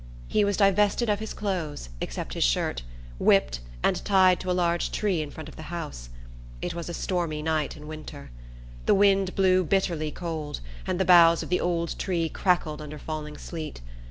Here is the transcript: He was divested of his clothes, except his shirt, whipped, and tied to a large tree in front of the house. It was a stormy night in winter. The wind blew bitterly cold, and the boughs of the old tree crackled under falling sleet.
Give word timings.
He 0.27 0.43
was 0.43 0.57
divested 0.57 1.09
of 1.09 1.19
his 1.19 1.31
clothes, 1.31 1.89
except 2.01 2.33
his 2.33 2.43
shirt, 2.43 2.81
whipped, 3.19 3.59
and 3.83 4.03
tied 4.03 4.39
to 4.39 4.49
a 4.49 4.51
large 4.51 4.91
tree 4.91 5.21
in 5.21 5.29
front 5.29 5.47
of 5.47 5.57
the 5.57 5.61
house. 5.69 6.09
It 6.59 6.73
was 6.73 6.89
a 6.89 6.93
stormy 6.95 7.43
night 7.43 7.77
in 7.77 7.85
winter. 7.85 8.31
The 8.87 8.95
wind 8.95 9.35
blew 9.35 9.63
bitterly 9.63 10.09
cold, 10.09 10.59
and 10.87 10.99
the 10.99 11.05
boughs 11.05 11.43
of 11.43 11.49
the 11.49 11.61
old 11.61 11.99
tree 11.99 12.29
crackled 12.29 12.81
under 12.81 12.97
falling 12.97 13.37
sleet. 13.37 13.79